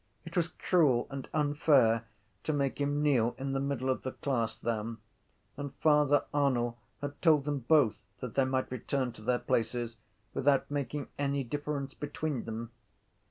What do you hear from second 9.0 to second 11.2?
to their places without making